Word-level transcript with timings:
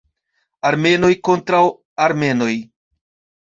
Armenoj 0.69 1.09
kontraŭ 1.29 1.61
Armenoj. 2.07 2.51